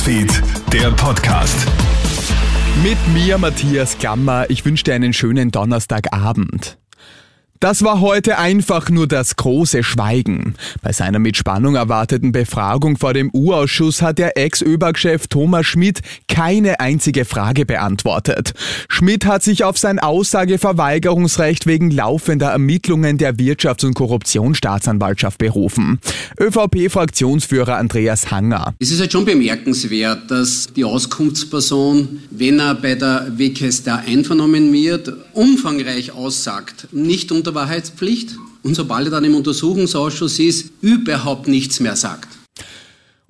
[0.00, 1.66] Newsfeed, der Podcast.
[2.82, 4.48] Mit mir, Matthias Gammer.
[4.48, 6.78] Ich wünsche dir einen schönen Donnerstagabend.
[7.62, 10.54] Das war heute einfach nur das große Schweigen.
[10.80, 16.80] Bei seiner mit Spannung erwarteten Befragung vor dem U-Ausschuss hat der Ex-ÖBAG-Chef Thomas Schmidt keine
[16.80, 18.54] einzige Frage beantwortet.
[18.88, 26.00] Schmidt hat sich auf sein Aussageverweigerungsrecht wegen laufender Ermittlungen der Wirtschafts- und Korruptionsstaatsanwaltschaft berufen.
[26.40, 28.72] ÖVP-Fraktionsführer Andreas Hanger.
[28.78, 35.12] Es ist halt schon bemerkenswert, dass die Auskunftsperson, wenn er bei der WKStA einvernommen wird,
[35.34, 41.80] umfangreich aussagt, nicht unter der Wahrheitspflicht und sobald er dann im Untersuchungsausschuss ist, überhaupt nichts
[41.80, 42.39] mehr sagt.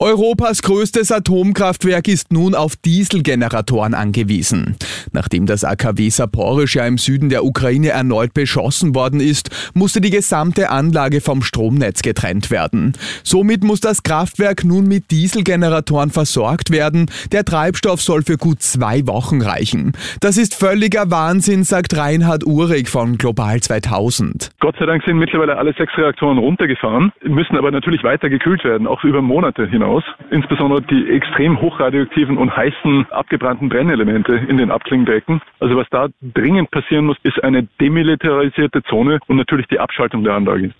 [0.00, 4.76] Europas größtes Atomkraftwerk ist nun auf Dieselgeneratoren angewiesen.
[5.12, 10.70] Nachdem das AKW Saporischja im Süden der Ukraine erneut beschossen worden ist, musste die gesamte
[10.70, 12.94] Anlage vom Stromnetz getrennt werden.
[13.22, 17.06] Somit muss das Kraftwerk nun mit Dieselgeneratoren versorgt werden.
[17.30, 19.92] Der Treibstoff soll für gut zwei Wochen reichen.
[20.20, 24.50] Das ist völliger Wahnsinn, sagt Reinhard Uhrig von Global 2000.
[24.58, 28.88] Gott sei Dank sind mittlerweile alle sechs Reaktoren runtergefahren, müssen aber natürlich weiter gekühlt werden,
[28.88, 30.04] auch über Monate hinaus hinaus.
[30.30, 35.40] Insbesondere die extrem hochradioaktiven und heißen abgebrannten Brennelemente in den Abklingbecken.
[35.60, 40.34] Also was da dringend passieren muss, ist eine demilitarisierte Zone und natürlich die Abschaltung der
[40.34, 40.72] Anlage.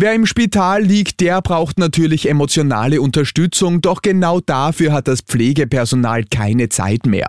[0.00, 6.22] Wer im Spital liegt, der braucht natürlich emotionale Unterstützung, doch genau dafür hat das Pflegepersonal
[6.22, 7.28] keine Zeit mehr.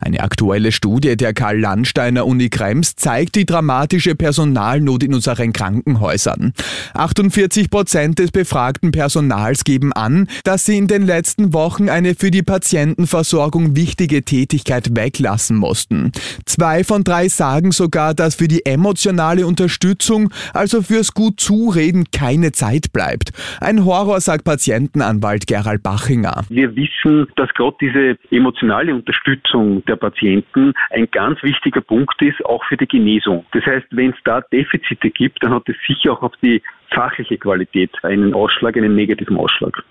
[0.00, 6.54] Eine aktuelle Studie der Karl-Landsteiner Uni Krems zeigt die dramatische Personalnot in unseren Krankenhäusern.
[6.94, 12.30] 48 Prozent des befragten Personals geben an, dass sie in den letzten Wochen eine für
[12.30, 16.12] die Patientenversorgung wichtige Tätigkeit weglassen mussten.
[16.46, 22.04] Zwei von drei sagen sogar, dass für die emotionale Unterstützung, also fürs gut Zureden, eben
[22.12, 23.32] keine Zeit bleibt.
[23.60, 26.44] Ein Horror, sagt Patientenanwalt Gerald Bachinger.
[26.48, 32.64] Wir wissen, dass gerade diese emotionale Unterstützung der Patienten ein ganz wichtiger Punkt ist, auch
[32.66, 33.44] für die Genesung.
[33.52, 37.38] Das heißt, wenn es da Defizite gibt, dann hat es sicher auch auf die fachliche
[37.38, 39.82] Qualität einen Ausschlag, einen negativen Ausschlag.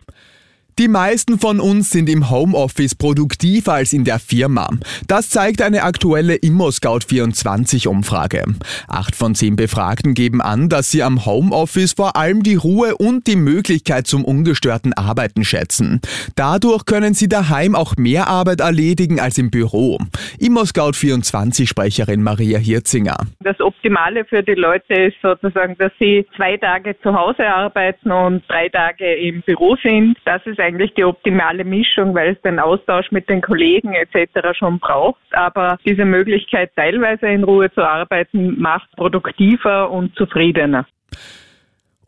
[0.79, 4.69] Die meisten von uns sind im Homeoffice produktiver als in der Firma.
[5.07, 8.43] Das zeigt eine aktuelle ImmoScout24-Umfrage.
[8.87, 13.25] Acht von zehn Befragten geben an, dass sie am Homeoffice vor allem die Ruhe und
[13.25, 15.99] die Möglichkeit zum ungestörten Arbeiten schätzen.
[16.35, 19.97] Dadurch können sie daheim auch mehr Arbeit erledigen als im Büro.
[20.39, 23.17] ImmoScout24-Sprecherin Maria Hirzinger.
[23.39, 28.43] Das Optimale für die Leute ist sozusagen, dass sie zwei Tage zu Hause arbeiten und
[28.47, 30.19] drei Tage im Büro sind.
[30.23, 34.57] Das ist eigentlich die optimale Mischung, weil es den Austausch mit den Kollegen etc.
[34.57, 35.21] schon braucht.
[35.31, 40.85] Aber diese Möglichkeit, teilweise in Ruhe zu arbeiten, macht produktiver und zufriedener.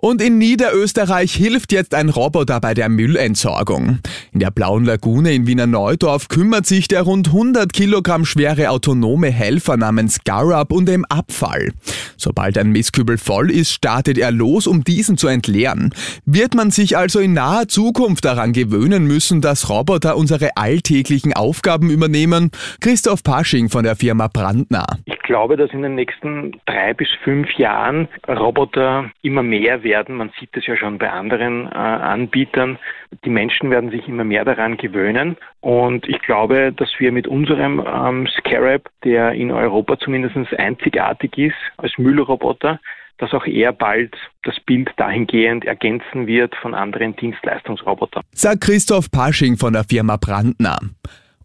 [0.01, 3.99] Und in Niederösterreich hilft jetzt ein Roboter bei der Müllentsorgung.
[4.31, 9.29] In der Blauen Lagune in Wiener Neudorf kümmert sich der rund 100 Kilogramm schwere autonome
[9.29, 11.73] Helfer namens Garab um den Abfall.
[12.15, 15.93] Sobald ein Mistkübel voll ist, startet er los, um diesen zu entleeren.
[16.25, 21.89] Wird man sich also in naher Zukunft daran gewöhnen müssen, dass Roboter unsere alltäglichen Aufgaben
[21.89, 22.51] übernehmen?
[22.79, 24.87] Christoph Pasching von der Firma Brandner.
[25.29, 30.15] Ich glaube, dass in den nächsten drei bis fünf Jahren Roboter immer mehr werden werden.
[30.15, 32.77] Man sieht es ja schon bei anderen äh, Anbietern.
[33.25, 35.35] Die Menschen werden sich immer mehr daran gewöhnen.
[35.61, 41.55] Und ich glaube, dass wir mit unserem ähm, Scarab, der in Europa zumindest einzigartig ist
[41.77, 42.79] als Müllroboter,
[43.17, 48.23] dass auch er bald das Bild dahingehend ergänzen wird von anderen Dienstleistungsrobotern.
[48.31, 50.79] Sagt Christoph Pasching von der Firma Brandner.